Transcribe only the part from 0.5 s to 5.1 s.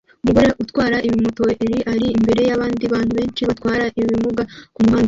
utwara ibimoteri ari imbere yabandi bantu benshi batwara ibimuga kumuhanda